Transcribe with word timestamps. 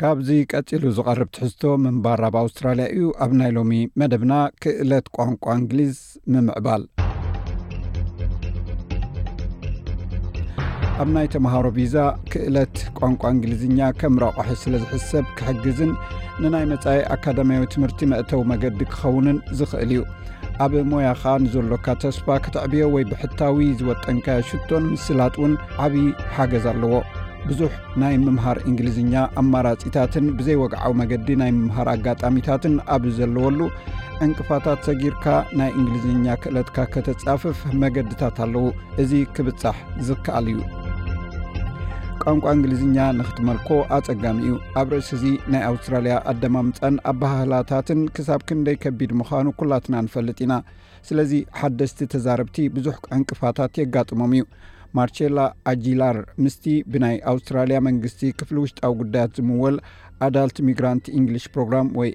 ካብዚ 0.00 0.28
ቀፂሉ 0.52 0.82
ዝቐርብ 0.96 1.28
ትሕዝቶ 1.34 1.62
መንባር 1.82 2.20
ኣብ 2.26 2.34
ኣውስትራልያ 2.40 2.86
እዩ 2.94 3.04
ኣብ 3.24 3.30
ናይ 3.38 3.50
ሎሚ 3.56 3.72
መደብና 4.00 4.32
ክእለት 4.62 5.06
ቋንቋ 5.16 5.44
እንግሊዝ 5.60 5.94
ምምዕባል 6.32 6.82
ኣብ 11.02 11.08
ናይ 11.14 11.28
ተምሃሮ 11.36 11.64
ቪዛ 11.78 11.96
ክእለት 12.34 12.76
ቋንቋ 13.00 13.22
እንግሊዝኛ 13.36 13.80
ከም 14.02 14.16
ረቑሑ 14.24 14.48
ስለ 14.64 14.74
ዝሕሰብ 14.84 15.24
ክሕግዝን 15.38 15.94
ንናይ 16.42 16.66
መጻኢ 16.72 17.00
ኣካደማያዊ 17.16 17.64
ትምህርቲ 17.76 18.00
መእተው 18.14 18.42
መገዲ 18.52 18.80
ክኸውንን 18.94 19.40
ዝኽእል 19.60 19.90
እዩ 19.98 20.02
ኣብ 20.64 20.74
ሞያኻ 20.94 21.22
ንዘሎካ 21.44 21.86
ተስፋ 22.04 22.26
ክትዕብዮ 22.46 22.82
ወይ 22.96 23.06
ብሕታዊ 23.12 23.60
ዝወጠንካዮ 23.80 24.42
ሽቶን 24.50 24.84
ምስላት 24.94 25.34
እውን 25.40 25.54
ዓብዪ 25.86 26.04
ሓገዝ 26.36 26.66
ኣለዎ 26.72 26.94
ብዙሕ 27.50 27.72
ናይ 28.00 28.14
ምምሃር 28.22 28.58
እንግሊዝኛ 28.68 29.12
ኣማራፂታትን 29.40 30.24
ብዘይወግዓዊ 30.38 30.92
መገዲ 31.00 31.28
ናይ 31.42 31.50
ምምሃር 31.58 31.88
ኣጋጣሚታትን 31.92 32.74
ኣብ 32.94 33.04
ዘለወሉ 33.18 33.60
ዕንቅፋታት 34.24 34.80
ሰጊርካ 34.88 35.26
ናይ 35.60 35.70
እንግሊዝኛ 35.78 36.26
ክእለትካ 36.42 36.76
ከተጻፍፍ 36.94 37.58
መገድታት 37.82 38.36
ኣለዉ 38.46 38.64
እዚ 39.04 39.12
ክብፃሕ 39.36 39.76
ዝከኣል 40.08 40.46
እዩ 40.52 40.60
ቋንቋ 42.22 42.44
እንግሊዝኛ 42.56 42.96
ንኽትመልኮ 43.18 43.68
ኣፀጋሚ 43.98 44.38
እዩ 44.46 44.54
ኣብ 44.80 44.88
ርእስ 44.94 45.08
እዚ 45.16 45.24
ናይ 45.52 45.62
ኣውስትራልያ 45.70 46.14
ኣዳማምፀን 46.32 46.94
ኣብ 47.10 47.16
ባህላታትን 47.22 48.00
ክሳብ 48.16 48.40
ክንደይ 48.48 48.78
ከቢድ 48.84 49.12
ምዃኑ 49.20 49.46
ኩላትና 49.60 49.94
ንፈልጥ 50.06 50.38
ኢና 50.46 50.56
ስለዚ 51.10 51.32
ሓደስቲ 51.60 52.00
ተዛረብቲ 52.14 52.56
ብዙሕ 52.76 52.96
ዕንቅፋታት 53.18 53.74
የጋጥሞም 53.82 54.32
እዩ 54.38 54.44
ማርቸላ 54.98 55.38
ኣጅላር 55.72 56.16
ምስቲ 56.44 56.64
ብናይ 56.92 57.16
ኣውስትራልያ 57.32 57.78
መንግስቲ 57.88 58.22
ክፍሊ 58.38 58.56
ውሽጣዊ 58.64 58.92
ጉዳያት 59.00 59.32
ዝምወል 59.38 59.76
ኣዳልት 60.26 60.58
ሚግራንት 60.68 61.06
እንግሊሽ 61.18 61.46
ፕሮግራም 61.54 61.88
ወይ 62.00 62.10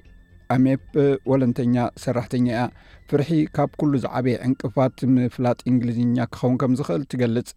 ኣሜፕ 0.54 0.82
ወለንተኛ 1.30 1.76
ሰራሕተኛ 2.04 2.46
እያ 2.54 2.62
ፍርሒ 3.10 3.30
ካብ 3.58 3.70
ኩሉ 3.80 3.92
ዝዓበየ 4.04 4.36
ዕንቅፋት 4.46 4.98
ምፍላጥ 5.16 5.58
እንግሊዝኛ 5.72 6.16
ክኸውን 6.32 6.56
ከም 6.62 6.72
ዝክእል 6.80 7.04
ትገልጽ 7.14 7.50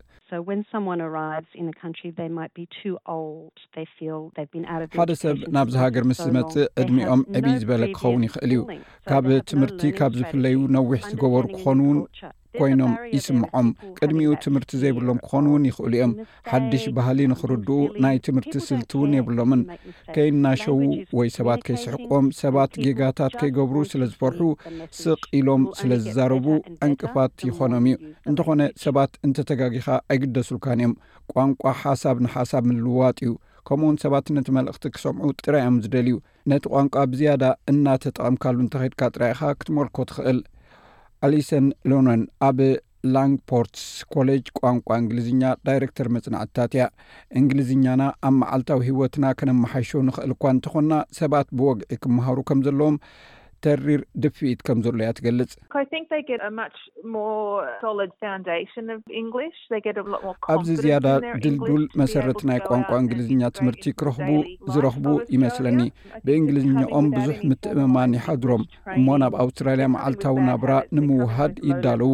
ሓደ 5.00 5.12
ሰብ 5.24 5.40
ናብ 5.58 5.68
ዝሃገር 5.74 6.04
ምስ 6.12 6.20
ዝመጽእ 6.28 6.72
ዕድሚኦም 6.82 7.22
ዕብይ 7.40 7.58
ዝበለ 7.64 7.84
ክኸውን 7.98 8.26
ይኽእል 8.28 8.52
እዩ 8.56 8.62
ካብ 9.12 9.28
ትምህርቲ 9.52 9.82
ካብ 10.00 10.14
ዝፍለዩ 10.22 10.60
ነዊሕ 10.78 11.02
ዝገበሩ 11.12 11.46
ክኾኑ 11.58 11.80
ውን 11.90 12.00
ኮይኖም 12.58 12.94
ይስምዖም 13.16 13.68
ቅድሚኡ 14.00 14.32
ትምህርቲ 14.46 14.72
ዘይብሎም 14.82 15.20
ክኾኑ 15.26 15.46
ውን 15.54 15.64
ይኽእሉ 15.70 15.92
እዮም 15.98 16.14
ሓድሽ 16.50 16.84
ባህሊ 16.98 17.20
ንክርድኡ 17.32 17.78
ናይ 18.04 18.18
ትምህርቲ 18.26 18.54
ስልቲ 18.68 18.92
እውን 19.00 19.14
የብሎምን 19.18 19.62
ከይናሸዉ 20.16 20.80
ወይ 21.20 21.30
ሰባት 21.38 21.62
ከይስሕቆዎም 21.70 22.28
ሰባት 22.42 22.72
ጌጋታት 22.86 23.36
ከይገብሩ 23.42 23.78
ስለ 23.92 24.02
ዝፈርሑ 24.12 24.42
ስቅ 25.04 25.22
ኢሎም 25.40 25.66
ስለ 25.80 25.90
ዝዛረቡ 26.06 26.48
ዕንቅፋት 26.88 27.36
ይኮኖም 27.50 27.88
እዩ 27.92 27.98
እንተኾነ 28.32 28.62
ሰባት 28.86 29.14
እንተተጋጊኻ 29.28 29.88
ኣይግደ 30.14 30.38
ሱልካን 30.50 30.82
እዮም 30.84 30.96
ቋንቋ 31.34 31.64
ሓሳብ 31.84 32.18
ንሓሳብ 32.26 32.64
ምልውዋጥ 32.72 33.18
እዩ 33.26 33.34
ከምኡ 33.68 33.86
ውን 33.90 33.96
ሰባት 34.02 34.26
ነቲ 34.36 34.48
መልእኽቲ 34.56 34.84
ክሰምዑ 34.96 35.28
ጥራይዮም 35.46 35.78
ዝደልዩ 35.84 36.16
ነቲ 36.52 36.64
ቋንቋ 36.74 36.96
ብዝያዳ 37.12 37.44
እናተጠቐምካሉ 37.72 38.58
እንተከድካ 38.64 39.02
ጥራኢካ 39.16 39.42
ክትመልኮ 39.60 39.96
ትኽእል 40.10 40.38
አሊሰን 41.26 41.66
ሎነን 41.90 42.24
ኣብ 42.48 42.58
ላንግፖርትስ 43.14 43.86
ኮሌጅ 44.14 44.46
ቋንቋ 44.60 44.88
እንግሊዝኛ 45.02 45.42
ዳይረክተር 45.68 46.08
መፅናዕትታት 46.16 46.72
እያ 46.78 46.86
እንግሊዝኛና 47.40 48.02
ኣብ 48.28 48.34
መዓልታዊ 48.42 48.80
ሂወትና 48.88 49.26
ከነመሓሾ 49.40 49.90
ንክእል 50.10 50.32
እኳ 50.36 50.44
እንትኾና 50.56 50.92
ሰባት 51.20 51.48
ብወግዒ 51.60 51.92
ክምሃሩ 52.04 52.38
ከም 52.50 52.60
ዘለዎም 52.68 52.98
ተሪር 53.66 54.02
ድፊኢት 54.24 54.60
ከም 54.68 54.78
ዘሎ 54.86 54.98
ያ 55.08 55.12
ትገልፅ 55.18 55.52
ኣብዚ 60.54 60.70
ዝያዳ 60.82 61.06
ድልዱል 61.44 61.84
መሰረት 62.02 62.40
ናይ 62.50 62.60
ቋንቋ 62.68 62.90
እንግሊዝኛ 63.04 63.42
ትምህርቲ 63.60 63.86
ክረኽቡ 64.00 64.28
ዝረክቡ 64.74 65.08
ይመስለኒ 65.36 65.80
ብእንግሊዝኛኦም 66.26 67.08
ብዙሕ 67.16 67.38
ምትእምማን 67.50 68.16
ይሓድሮም 68.18 68.64
እሞ 68.98 69.08
ናብ 69.24 69.34
ኣውስትራልያ 69.44 69.88
ማዓልታዊ 69.96 70.38
ናብራ 70.50 70.72
ንምውሃድ 70.98 71.56
ይዳለዉ 71.72 72.12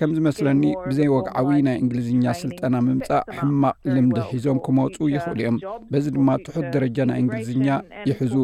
ከምዝመስለኒ 0.00 0.62
ብዘይ 0.88 1.10
ወግዓዊ 1.16 1.48
ናይ 1.68 1.76
እንግሊዝኛ 1.82 2.24
ስልጠና 2.42 2.74
ምምፃእ 2.88 3.24
ሕማቅ 3.38 3.76
ልምድ 3.96 4.18
ሒዞም 4.32 4.58
ክመፁ 4.66 4.96
ይክእሉ 5.14 5.38
እዮም 5.50 5.58
በዚ 5.92 6.06
ድማ 6.16 6.30
ትሑት 6.46 6.68
ደረጃ 6.76 6.98
ናይ 7.12 7.20
እንግሊዝኛ 7.24 7.66
ይሕዙ 8.12 8.34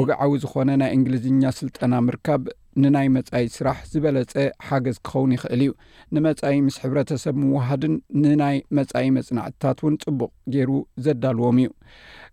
ወግዓዊ 0.00 0.32
ዝኮነ 0.44 0.70
ናይ 0.84 0.92
እንግሊዝኛ 0.98 1.42
ስ 1.58 1.68
ምርካብ 2.08 2.42
ንናይ 2.82 3.06
መፃኢ 3.14 3.44
ስራሕ 3.54 3.78
ዝበለፀ 3.92 4.32
ሓገዝ 4.66 4.96
ክኸውን 5.06 5.30
ይክእል 5.34 5.62
እዩ 5.64 5.70
ንመፃኢ 6.14 6.56
ምስ 6.66 6.76
ሕብረተሰብ 6.82 7.34
ምውሃድን 7.44 7.94
ንናይ 8.22 8.56
መፃኢ 8.76 9.06
መፅናዕትታት 9.16 9.78
እውን 9.82 9.94
ፅቡቅ 10.04 10.30
ገይሩ 10.54 10.70
ዘዳልዎም 11.04 11.56
እዩ 11.62 11.68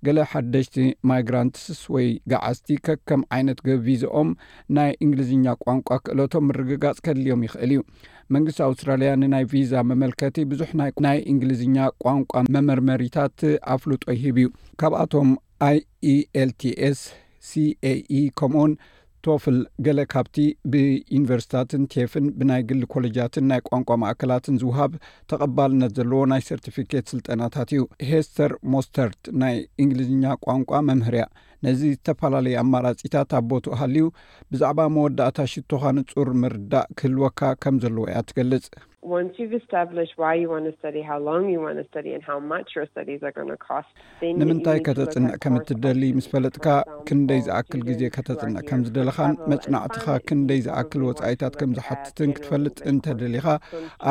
ገለ 0.05 0.19
ሓደሽቲ 0.31 0.75
ማይግራንትስ 1.11 1.79
ወይ 1.95 2.07
ገዓዝቲ 2.33 2.69
ከከም 2.87 3.21
ዓይነት 3.37 3.61
ቪዛኦም 3.87 4.29
ናይ 4.77 4.91
እንግሊዝኛ 5.05 5.45
ቋንቋ 5.65 5.89
ክእሎቶም 6.07 6.45
ምርግጋፅ 6.49 6.99
ከድልዮም 7.07 7.43
ይኽእል 7.47 7.73
እዩ 7.77 7.81
መንግስቲ 8.35 8.61
ኣውስትራልያ 8.67 9.11
ንናይ 9.23 9.43
ቪዛ 9.53 9.73
መመልከቲ 9.91 10.37
ብዙሕ 10.53 10.71
ናይ 11.07 11.19
እንግሊዝኛ 11.33 11.77
ቋንቋ 12.05 12.31
መመርመሪታት 12.57 13.39
ኣፍልጦ 13.77 14.05
ይሂብ 14.17 14.37
እዩ 14.43 14.49
ካብኣቶም 14.83 15.31
ኣይ 15.69 15.77
ኢኤልtስ 16.13 17.01
ሲaኢ 17.49 18.19
ከምኡውን 18.39 18.71
ቶፍል 19.27 19.55
ገለ 19.85 19.99
ካብቲ 20.13 20.35
ብዩኒቨርስታትን 20.71 21.81
ቴፍን 21.93 22.25
ብናይ 22.39 22.61
ግሊ 22.69 22.81
ኮሌጃትን 22.93 23.45
ናይ 23.51 23.59
ቋንቋ 23.69 23.89
ማእከላትን 24.03 24.59
ዝውሃብ 24.61 24.91
ተቐባልነት 25.31 25.91
ዘለዎ 25.97 26.21
ናይ 26.33 26.41
ሰርቲፊኬት 26.49 27.05
ስልጠናታት 27.11 27.71
እዩ 27.75 27.81
ሄስተር 28.11 28.53
ሞስተርት 28.75 29.21
ናይ 29.41 29.55
እንግሊዝኛ 29.83 30.25
ቋንቋ 30.47 30.71
መምህርያ 30.89 31.25
ነዚ 31.65 31.81
ዝተፈላለዩ 31.93 32.55
ኣማራጺታት 32.63 33.31
ኣቦት 33.39 33.67
ሃልዩ 33.81 34.05
ብዛዕባ 34.53 34.79
መወዳእታ 34.97 35.37
ሽትኻንፁር 35.53 36.29
ምርዳእ 36.43 36.89
ክህልወካ 36.99 37.41
ከም 37.65 37.77
ዘለዎ 37.85 38.03
እያ 38.11 38.19
ትገልጽ 38.31 38.65
ንምንታይ 44.39 44.79
ከተፅንዕ 44.87 45.29
ከም 45.43 45.55
እትደሊ 45.59 46.01
ምስ 46.17 46.25
ፈለጥካ 46.31 46.65
ክንደይ 47.07 47.41
ዝኣክል 47.47 47.81
ግዜ 47.89 48.01
ከተፅንዕ 48.15 48.61
ከም 48.69 48.81
ዝደለኻን 48.87 49.35
መፅናዕትኻ 49.51 50.05
ክንደይ 50.29 50.59
ዝኣክል 50.67 51.03
ወፃኢታት 51.09 51.53
ከምዝሓትትን 51.61 52.33
ክትፈልጥ 52.37 52.77
እንተደሊኻ 52.91 53.47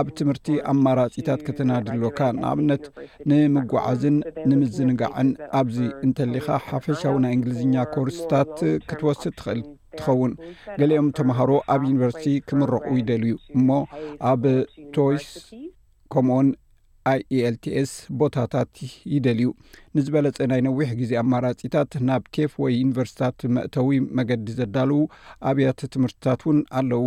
ኣብ 0.00 0.06
ትምህርቲ 0.20 0.48
ኣማራጺታት 0.74 1.42
ክትናድሎካ 1.48 2.20
ንኣብነት 2.40 2.86
ንምጓዓዝን 3.32 4.18
ንምዝንጋዕን 4.50 5.30
ኣብዚ 5.60 5.78
እንተሊካ 6.08 6.48
ሓፈሻዊ 6.68 7.16
ናይ 7.26 7.34
እንግሊዝኛ 7.38 7.76
ኮርስትታት 7.96 8.54
ክትወስድ 8.90 9.34
ትኽእል 9.40 9.60
ትኸውን 10.00 10.32
ገሊኦም 10.80 11.08
ተምሃሮ 11.18 11.50
ኣብ 11.74 11.82
ዩኒቨርሲቲ 11.90 12.26
ክምረቅ 12.50 12.84
ይደልዩ 13.00 13.32
እሞ 13.56 13.68
ኣብ 14.32 14.44
ቶይስ 14.98 15.26
ከምኡኡን 16.14 16.48
ieልtስ 17.36 17.90
ቦታታት 18.20 18.76
ይደልዩ 19.14 19.46
ንዝበለፀ 19.96 20.38
ናይ 20.50 20.60
ነዊሕ 20.66 20.88
ግዜ 21.00 21.12
ኣማራፂታት 21.22 21.92
ናብ 22.08 22.22
ኬፍ 22.36 22.52
ወይ 22.62 22.72
ዩኒቨርስቲታት 22.82 23.38
መእተዊ 23.56 23.90
መገዲ 24.18 24.46
ዘዳለዉ 24.58 24.98
ኣብያት 25.50 25.80
ትምህርትታት 25.94 26.40
እውን 26.46 26.58
ኣለዉ 26.80 27.04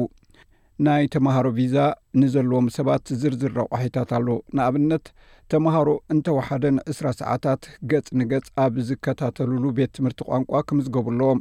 ናይ 0.88 1.03
ተማሃሮ 1.16 1.45
ቪዛ 1.57 1.77
ንዘለዎም 2.21 2.67
ሰባት 2.77 3.06
ዝርዝር 3.21 3.51
ረቑሒታት 3.59 4.11
ኣሎ 4.17 4.27
ንኣብነት 4.56 5.06
ተምሃሮ 5.51 5.89
እንተወሓደ 6.13 6.63
ን2ስራ 6.75 7.06
ሰዓታት 7.19 7.62
ገጽ 7.91 8.07
ንገጽ 8.19 8.47
ኣብ 8.63 8.74
ዝከታተሉሉ 8.88 9.63
ቤት 9.77 9.91
ትምህርቲ 9.97 10.21
ቋንቋ 10.29 10.51
ከም 10.69 10.79
ዝገቡኣለዎም 10.85 11.39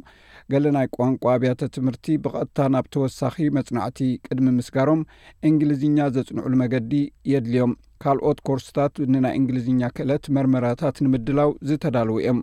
ገለናይ 0.53 0.87
ቋንቋ 0.97 1.23
ብያተ 1.41 1.61
ትምህርቲ 1.75 2.05
ብቐጥታ 2.23 2.57
ናብ 2.75 2.87
ተወሳኺ 2.95 3.35
መጽናዕቲ 3.57 3.99
ቅድሚ 4.27 4.47
ምስጋሮም 4.59 5.03
እንግሊዝኛ 5.49 5.97
ዘጽንዑሉ 6.15 6.53
መገዲ 6.63 6.93
የድልዮም 7.33 7.73
ካልኦት 8.03 8.37
ኮርስታት 8.47 8.93
ንናይ 9.13 9.33
እንግሊዝኛ 9.39 9.81
ክእለት 9.95 10.25
መርመራታት 10.35 10.95
ንምድላው 11.05 11.49
ዝተዳልው 11.69 12.17
እዮም 12.21 12.39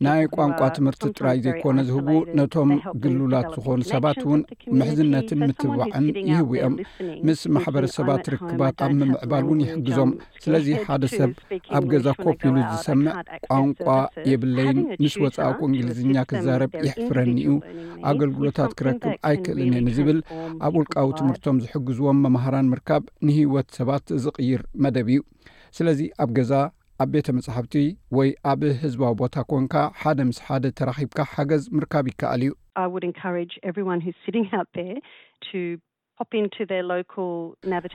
ናይ 0.06 0.22
ቋንቋ 0.36 0.60
ትምህርቲ 0.76 1.02
ጥራይ 1.18 1.38
ዘይኮነ 1.44 1.78
ዝህቡ 1.88 2.06
ነቶም 2.38 2.70
ግሉላት 3.02 3.48
ዝኾኑ 3.56 3.80
ሰባት 3.90 4.20
እውን 4.26 4.40
ምሕዝነትን 4.80 5.40
ምትዋዕን 5.48 6.04
ይህውኦም 6.30 6.74
ምስ 7.28 7.40
ማሕበረሰባት 7.56 8.24
ርክባት 8.34 8.78
ኣብ 8.86 8.92
ምምዕባል 9.00 9.44
ውን 9.50 9.60
ይሕግዞም 9.64 10.12
ስለዚ 10.44 10.68
ሓደ 10.86 11.04
ሰብ 11.16 11.34
ኣብ 11.78 11.84
ገዛ 11.92 12.06
ኮፍ 12.22 12.40
ሉ 12.54 12.56
ዝሰምዕ 12.72 13.12
ቋን 13.50 13.70
የብለይን 14.30 14.80
ምስ 15.02 15.16
ወፃኣኩ 15.24 15.60
እንግሊዝኛ 15.70 16.16
ክዛረብ 16.32 16.72
ይሕፍረኒ 16.86 17.36
ዩ 17.48 17.52
ኣገልግሎታት 18.12 18.72
ክረክብ 18.80 19.06
ኣይክእልን 19.32 19.90
ዝብል 19.98 20.20
ኣብ 20.68 20.72
ውልቃዊ 20.82 21.06
ትምህርቶም 21.20 21.58
ዝሕግዝዎም 21.66 22.22
መምሃራን 22.26 22.70
ምርካብ 22.74 23.04
ንሂወት 23.28 23.68
ሰባት 23.80 24.06
ዝቕይር 24.26 24.62
መደብ 24.82 25.06
እዩ 25.09 25.09
እዩ 25.10 25.20
ስለዚ 25.76 26.00
ኣብ 26.24 26.30
ገዛ 26.38 26.50
ኣብ 27.02 27.08
ቤተ 27.14 27.28
መፅሕፍቲ 27.38 27.74
ወይ 28.16 28.30
ኣብ 28.52 28.62
ህዝባዊ 28.82 29.12
ቦታ 29.20 29.34
ኮንካ 29.50 29.74
ሓደ 30.00 30.18
ምስ 30.30 30.38
ሓደ 30.46 30.64
ተራኺብካ 30.78 31.18
ሓገዝ 31.34 31.62
ምርካብ 31.76 32.06
ይከኣል 32.12 32.42
እዩ 32.46 32.52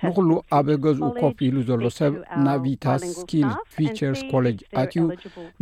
ንኩሉ 0.06 0.30
ኣብ 0.58 0.68
ገዝኡ 0.84 1.10
ኮፍ 1.24 1.40
ኢሉ 1.48 1.56
ዘሎ 1.68 1.84
ሰብ 1.98 2.14
ናቪታ 2.46 2.86
ፊቸርስ 3.74 4.22
ኮለጅ 4.32 4.58
ኣትዩ 4.82 5.04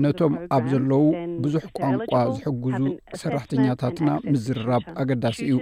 ነቶም 0.04 0.34
ኣብ 0.56 0.64
ዘለዉ 0.74 1.04
ብዙሕ 1.44 1.64
ቋንቋ 1.80 2.12
ዝሕግዙ 2.38 2.80
ሰራሕተኛታትና 3.22 4.10
ምዝርራብ 4.32 4.84
ኣገዳሲ 5.04 5.40
እዩ 5.48 5.58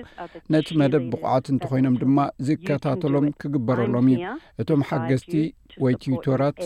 ነቲ 0.56 0.68
መደብ 0.82 1.06
ብቑዓት 1.14 1.48
እንተኮይኖም 1.54 1.98
ድማ 2.04 2.18
ዝከታተሎም 2.50 3.28
ክግበረሎም 3.44 4.10
እዩ 4.14 4.22
እቶም 4.64 4.84
ሓገዝቲ 4.92 5.34
ወይ 5.84 5.94
ትውትራት 6.04 6.60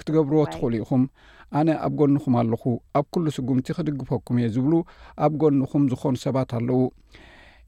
ክትገብርዎ 0.00 0.42
ትኽእሉ 0.52 0.74
ኢኹም 0.82 1.02
ኣነ 1.58 1.68
ኣብ 1.86 1.92
ጎንኹም 2.00 2.34
ኣለኹ 2.40 2.62
ኣብ 2.98 3.06
ኩሉ 3.14 3.26
ስጉምቲ 3.36 3.66
ክድግፈኩም 3.78 4.38
እየ 4.40 4.46
ዝብሉ 4.54 4.72
ኣብ 5.26 5.32
ጎንኹም 5.42 5.82
ዝኾኑ 5.92 6.14
ሰባት 6.24 6.50
ኣለዉ 6.58 6.80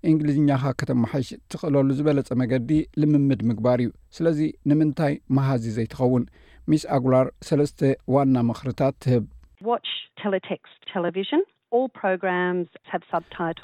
እንግሊዝኛ 0.09 0.49
ካ 0.63 0.73
ከተማሓሽ 0.81 1.29
ትኽእለሉ 1.53 1.89
ዝበለፀ 1.99 2.29
መገዲ 2.43 2.71
ልምምድ 3.01 3.41
ምግባር 3.51 3.79
እዩ 3.85 3.91
ስለዚ 4.17 4.41
ንምንታይ 4.71 5.15
መሃዚ 5.37 5.65
ዘይትኸውን 5.77 6.25
ሚስ 6.73 6.83
ኣጉላር 6.97 7.29
ሰለስተ 7.49 7.81
ዋና 8.17 8.35
ምክርታት 8.51 8.95
ትህብቴቴ 9.05 11.41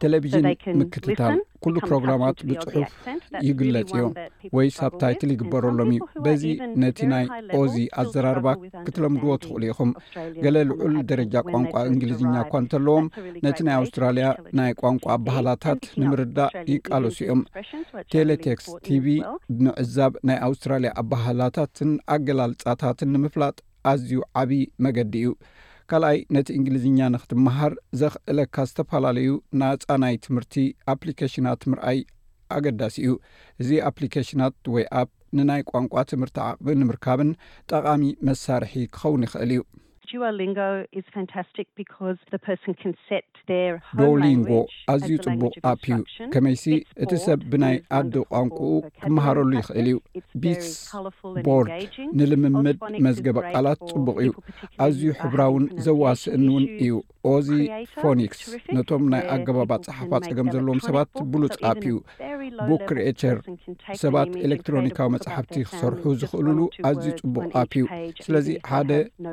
ቴሌቭዥን 0.04 0.46
ምክትታ 0.80 1.20
ኩሉ 1.64 1.76
ፕሮግራማት 1.88 2.38
ብፅሑፍ 2.48 2.90
ይግለጽ 3.48 3.90
ዮም 3.98 4.12
ወይ 4.56 4.68
ሳብታይትል 4.78 5.30
ይግበረሎም 5.34 5.90
እዩ 5.94 6.00
በዚ 6.24 6.44
ነቲ 6.82 6.98
ናይ 7.12 7.24
ኦዚ 7.60 7.74
ኣዘራርባ 8.02 8.46
ክትለምድዎ 8.86 9.30
ትኽእሉ 9.42 9.62
ኢኹም 9.70 9.90
ገለ 10.44 10.56
ልዑል 10.70 10.96
ደረጃ 11.12 11.34
ቋንቋ 11.52 11.72
እንግሊዝኛ 11.92 12.34
እኳ 12.44 12.52
እንተለዎም 12.64 13.08
ነቲ 13.46 13.58
ናይ 13.68 13.76
ኣውስትራልያ 13.82 14.28
ናይ 14.60 14.72
ቋንቋ 14.82 15.04
ኣባህላታት 15.16 15.82
ንምርዳእ 16.02 16.52
ይቃለሱ 16.74 17.18
እዮም 17.26 17.42
ቴሌቴክስ 18.14 18.68
ቲቪ 18.88 19.06
ምዕዛብ 19.64 20.12
ናይ 20.30 20.40
ኣውስትራልያ 20.48 20.92
ኣባህላታትን 21.04 21.92
ኣገላልፃታትን 22.16 23.12
ንምፍላጥ 23.16 23.56
ኣዝዩ 23.92 24.20
ዓብዪ 24.42 24.60
መገዲ 24.84 25.14
እዩ 25.24 25.30
ካልኣይ 25.90 26.19
ነቲ 26.34 26.48
እንግሊዝኛ 26.58 26.98
ንኽትምሃር 27.14 27.72
ዘኽእለካ 28.00 28.56
ዝተፈላለዩ 28.69 29.28
ናፃናይ 29.60 30.14
ትምህርቲ 30.25 30.54
ኣፕሊኬሽናት 30.92 31.62
ምርኣይ 31.70 31.98
ኣገዳሲ 32.58 32.96
እዩ 33.04 33.12
እዚ 33.62 33.70
ኣፕሊኬሽናት 33.90 34.56
ወይ 34.75 34.86
ኣፕ 35.00 35.10
ንናይ 35.38 35.62
ቋንቋ 35.70 35.94
ትምህርቲ 36.12 36.36
ዓቕቢ 36.48 36.75
ንምርካብን 36.82 37.31
ጠቃሚ 37.72 38.02
መሳርሒ 38.28 38.75
ክኸውን 38.96 39.25
ይኽእል 39.26 39.52
እዩ 39.56 39.60
ዶውሊንጎ 44.00 44.50
ኣዝዩ 44.92 45.12
ጽቡቕ 45.24 45.54
ኣፕዩከመይሲ 45.70 46.64
እቲ 47.04 47.12
ሰብ 47.26 47.40
ብናይ 47.52 47.76
ኣዲ 47.98 48.14
ቋንቁኡ 48.32 48.72
ክመሃረሉ 49.04 49.50
ይኽእል 49.60 49.88
እዩ 49.92 50.00
ቢስ 50.42 50.66
ቦርድ 51.46 51.72
ንልምምድ 52.18 52.78
መዝገበ 53.06 53.38
ቃላት 53.52 53.80
ጽቡቕ 53.92 54.16
እዩ 54.26 54.30
ኣዝዩ 54.86 55.04
ሕብራውን 55.22 55.64
ዘዋስእን 55.86 56.46
ውን 56.54 56.66
እዩ 56.84 56.92
ኦዚ 57.34 57.48
ፎኒክስ 58.02 58.40
ነቶም 58.76 59.04
ናይ 59.12 59.22
ኣገባባ 59.36 59.72
ጸሓፋ 59.88 60.10
ጸገም 60.26 60.48
ዘለዎም 60.54 60.80
ሰባት 60.88 61.12
ብሉፅ 61.34 61.54
አዩ 61.70 61.94
ቡክርኤቸር 62.70 63.38
ሰባት 64.02 64.31
ኤሌክትሮኒካዊ 64.46 65.08
መፅሓፍቲ 65.14 65.55
ክሰርሑ 65.70 66.02
ዝኽእልሉኣዝዩ 66.20 67.08
ፅቡቅ 67.23 67.49
ኣፕ 67.62 67.73
ዩ 67.81 67.85
ስለዚ 68.26 68.49
ሓደ 68.70 68.91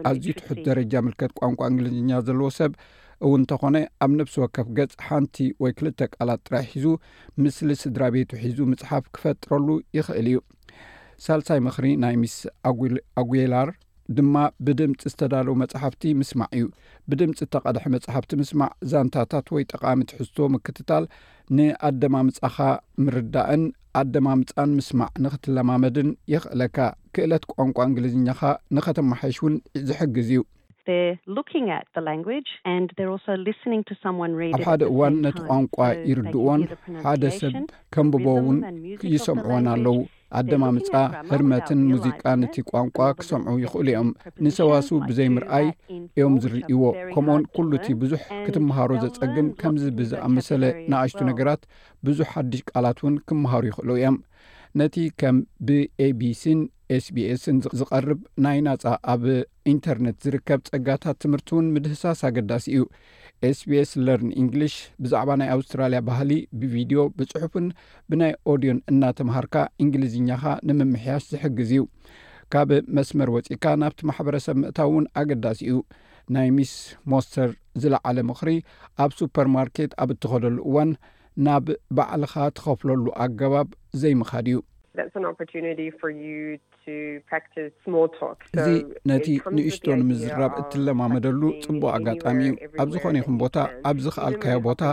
ኣዝዩ 0.10 0.32
ትሑት 0.40 0.60
ደረጃ 0.70 0.94
ምልከት 1.08 1.34
ቋንቋ 1.42 1.60
እንግሊዝኛ 1.72 2.12
ዘለዎ 2.30 2.50
ሰብ 2.60 2.72
እውን 3.28 3.42
እንተኾነ 3.42 3.78
ኣብ 4.04 4.12
ነብሲ 4.20 4.36
ወከፍ 4.44 4.68
ገጽ 4.78 4.94
ሓንቲ 5.08 5.36
ወይ 5.64 5.74
ክልተ 5.80 6.08
ቃላት 6.16 6.40
ጥራይ 6.48 6.64
ሒዙ 6.72 6.86
ምስሊ 7.44 7.72
ስድራ 7.84 8.04
ቤቱ 8.16 8.32
ሒዙ 8.46 8.60
መፅሓፍ 8.72 9.04
ክፈጥረሉ 9.18 9.68
ይኽእል 9.98 10.28
እዩ 10.32 10.40
ሳልሳይ 11.26 11.60
ምክሪ 11.68 11.88
ናይ 12.04 12.16
ሚስ 12.22 12.36
ኣጉላር 13.22 13.70
ድማ 14.18 14.38
ብድምፂ 14.66 14.96
ዝተዳለዉ 15.12 15.54
መጻሓፍቲ 15.62 16.04
ምስማዕ 16.20 16.48
እዩ 16.58 16.64
ብድምፂ 17.10 17.38
ተቐድሒ 17.54 17.84
መጻሓፍቲ 17.96 18.32
ምስማዕ 18.42 18.70
ዛንታታት 18.92 19.48
ወይ 19.56 19.64
ጠቃሚ 19.74 20.00
ትሕዝቶ 20.12 20.38
ምክትታል 20.56 21.04
ንኣደማምጻኻ 21.58 22.58
ምርዳእን 23.06 23.64
ኣደማምፃን 24.00 24.72
ምስማዕ 24.80 25.10
ንኽትለማመድን 25.26 26.10
የኽእለካ 26.34 26.78
ክእለት 27.16 27.46
ቋንቋ 27.54 27.78
እንግሊዝኛ 27.90 28.28
ኻ 28.40 28.54
ንኸተማ 28.78 29.10
ሐሽ 29.22 29.38
ውን 29.46 29.56
ዝሕግዝ 29.90 30.30
እዩ 30.34 30.42
ኣብ 34.52 34.64
ሓደ 34.70 34.82
እዋን 34.94 35.16
ነቲ 35.26 35.40
ቋንቋ 35.50 35.78
ይርድእዎን 36.12 36.62
ሓደ 37.06 37.24
ሰብ 37.42 37.54
ከምብቦ 37.96 38.26
እውን 38.42 38.58
ይሰምዕዎን 39.14 39.68
ኣለዉ 39.74 40.00
ኣደማ 40.40 40.66
ምጻ 40.76 40.92
ሕርመትን 41.32 41.80
ሙዚቃንእቲ 41.92 42.56
ቋንቋ 42.70 42.98
ክሰምዑ 43.20 43.54
ይኽእሉ 43.64 43.88
እዮም 43.94 44.10
ንሰዋሱ 44.44 44.90
ብዘይምርኣይ 45.08 45.68
እዮም 46.18 46.36
ዝርእይዎ 46.44 46.84
ከምኡኡን 47.14 47.44
ኩሉ 47.56 47.72
እቲ 47.80 47.88
ብዙሕ 48.02 48.24
ክትምሃሮ 48.46 48.92
ዘጸግም 49.04 49.48
ከምዚ 49.62 49.84
ብዛኣመሰለ 50.00 50.64
ንኣሽቱ 50.92 51.20
ነገራት 51.32 51.64
ብዙሕ 52.08 52.30
ሓድሽ 52.36 52.62
ቃላት 52.72 53.00
እውን 53.04 53.18
ክምሃሩ 53.30 53.64
ይኽእሉ 53.72 53.90
እዮም 54.00 54.18
ነቲ 54.82 54.96
ከም 55.22 55.38
ብኤቢሲን 55.70 56.62
ስbስን 57.04 57.58
ዝቐርብ 57.80 58.20
ናይ 58.44 58.58
ናጻ 58.66 58.84
ኣብ 59.12 59.22
ኢንተርነት 59.74 60.16
ዝርከብ 60.24 60.60
ጸጋታት 60.70 61.18
ትምህርቲ 61.24 61.50
እውን 61.56 61.68
ምድህሳስ 61.76 62.22
ኣገዳሲ 62.30 62.66
እዩ 62.74 62.82
ኤስ 63.50 63.60
ቢ 63.70 63.74
ስ 63.90 64.02
ለርን 64.08 64.32
እንግሊሽ 64.42 64.74
ብዛዕባ 65.04 65.30
ናይ 65.42 65.50
ኣውስትራልያ 65.54 66.00
ባህሊ 66.10 66.32
ብቪድዮ 66.62 67.00
ብፅሑፍን 67.20 67.68
ብናይ 68.10 68.34
ኦድዮን 68.52 68.80
እናተምሃርካ 68.92 69.56
እንግሊዝኛ 69.84 70.30
ኻ 70.42 70.54
ንምምሕያሽ 70.70 71.24
ዝሕግዝ 71.34 71.72
እዩ 71.76 71.84
ካብ 72.54 72.72
መስመር 72.98 73.30
ወፂካ 73.36 73.66
ናብቲ 73.84 74.00
ማሕበረሰብ 74.10 74.56
ምእታ 74.64 74.78
እውን 74.90 75.06
ኣገዳሲ 75.22 75.60
እዩ 75.72 75.78
ናይ 76.36 76.48
ሚስ 76.58 76.74
ሞስተር 77.14 77.50
ዝለዓለ 77.84 78.18
ምኽሪ 78.32 78.52
ኣብ 79.06 79.12
ሱፐርማርኬት 79.20 79.92
ኣብ 80.04 80.12
እትኸደሉ 80.16 80.58
እዋን 80.72 80.92
ናብ 81.48 81.68
ባዕልኻ 81.98 82.36
ትኸፍለሉ 82.60 83.06
ኣገባብ 83.26 83.70
ዘይምኻድ 84.04 84.50
እዩ 84.54 84.60
እዚ 86.88 88.70
ነቲ 89.10 89.26
ንእሽቶ 89.56 89.86
ንምዝራብ 90.00 90.54
እትለማመደሉ 90.62 91.42
ፅቡቅ 91.66 91.84
ኣጋጣሚ 91.98 92.40
እዩ 92.52 92.70
ኣብዝኾነ 92.84 93.16
ይኹም 93.22 93.36
ቦታ 93.44 93.58
ኣብዚ 93.90 94.06
ክኣልካዮ 94.16 94.56
ቦታ 94.70 94.84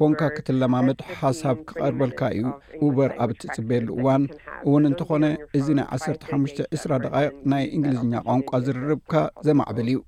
ኮንካ 0.00 0.20
ክትለማመድ 0.36 1.00
ሓሳብ 1.20 1.56
ክቐርበልካ 1.68 2.20
እዩ 2.38 2.46
ዑበር 2.86 3.12
ኣብ 3.24 3.32
እትፅበየሉ 3.36 3.88
እዋን 4.00 4.24
እውን 4.68 4.88
እንተኾነ 4.90 5.24
እዚ 5.60 5.66
ናይ 5.80 5.86
ዓሰርተ 5.96 6.22
ሓሙሽተ 6.32 6.58
2ስራ 6.80 6.92
ደቃይቕ 7.06 7.32
ናይ 7.54 7.64
እንግሊዝኛ 7.78 8.12
ቋንቋ 8.28 8.50
ዝርርብካ 8.66 9.14
ዘማዕብል 9.48 9.88
እዩ 9.94 10.00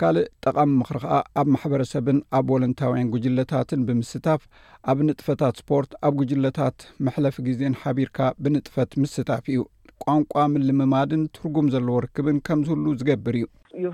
ካልእ 0.00 0.26
ጠቓሚ 0.46 0.70
ምኽሪ 0.80 0.96
ከዓ 1.04 1.18
ኣብ 1.40 1.46
ማሕበረሰብን 1.52 2.18
ኣብ 2.38 2.48
ወለንታውያን 2.54 3.10
ጉጅለታትን 3.12 3.82
ብምስታፍ 3.88 4.42
ኣብ 4.90 4.98
ንጥፈታት 5.08 5.54
ስፖርት 5.62 5.92
ኣብ 6.06 6.12
ጉጅለታት 6.20 6.78
መሕለፊ 7.06 7.36
ግዜን 7.46 7.78
ሓቢርካ 7.82 8.18
ብንጥፈት 8.42 8.90
ምስታፍ 9.02 9.44
እዩ 9.52 9.60
ቋንቋ 10.04 10.32
ምልምማድን 10.54 11.22
ትርጉም 11.36 11.66
ዘለዎ 11.74 11.96
ርክብን 12.04 12.38
ከምዝህሉ 12.46 12.84
ዝገብር 13.00 13.36
እዩ 13.78 13.86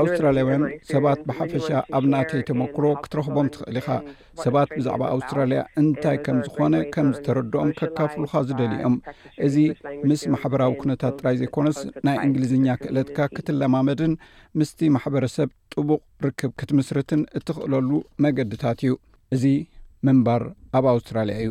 ኣውስትራልያውያን 0.00 0.64
ሰባት 0.92 1.20
ብሓፈሻ 1.28 1.66
ኣብ 1.96 2.04
ናተይ 2.12 2.42
ተመክሮ 2.48 2.84
ክትረኽቦም 3.02 3.48
ትኽእል 3.54 3.76
ኢኻ 3.80 3.88
ሰባት 4.44 4.70
ብዛዕባ 4.78 5.02
ኣውስትራልያ 5.16 5.60
እንታይ 5.82 6.16
ከም 6.26 6.38
ዝኾነ 6.46 6.74
ከም 6.94 7.08
ዝተረድኦም 7.16 7.70
ከካፍሉካ 7.80 8.34
ዝደሊኦም 8.48 8.96
እዚ 9.48 9.56
ምስ 10.10 10.22
ማሕበራዊ 10.34 10.74
ኩነታት 10.82 11.14
ጥራይ 11.22 11.38
ዘይኮነስ 11.42 11.78
ናይ 12.08 12.18
እንግሊዝኛ 12.26 12.66
ክእለትካ 12.82 13.18
ክትለማመድን 13.36 14.14
ምስቲ 14.60 14.80
ማሕበረሰብ 14.98 15.50
ጥቡቕ 15.76 16.02
ርክብ 16.28 16.52
ክትምስርትን 16.62 17.22
እትኽእለሉ 17.40 17.90
መገድታት 18.26 18.80
እዩ 18.86 18.94
እዚ 19.36 19.44
ምንባር 20.08 20.44
ኣብ 20.80 20.84
ኣውስትራልያ 20.96 21.36
እዩ 21.44 21.50